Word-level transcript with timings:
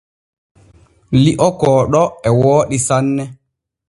Li’o 1.23 1.47
kooɗo 1.59 2.01
e 2.27 2.29
wooɗi 2.41 2.77
sanne. 2.87 3.23